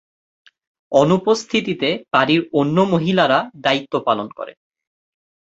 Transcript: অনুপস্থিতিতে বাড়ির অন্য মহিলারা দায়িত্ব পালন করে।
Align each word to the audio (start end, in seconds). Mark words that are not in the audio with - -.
অনুপস্থিতিতে 0.91 1.89
বাড়ির 2.13 2.41
অন্য 2.53 2.77
মহিলারা 2.91 3.39
দায়িত্ব 3.61 3.93
পালন 4.07 4.27
করে। 4.29 4.53